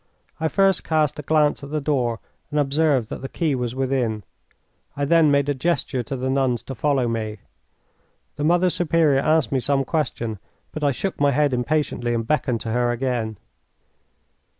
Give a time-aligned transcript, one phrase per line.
[0.39, 2.19] I first cast a glance at the door
[2.49, 4.23] and observed that the key was within.
[4.97, 7.37] I then made a gesture to the nuns to follow me.
[8.35, 10.39] The Mother Superior asked me some question,
[10.71, 13.37] but I shook my head impatiently and beckoned to her again.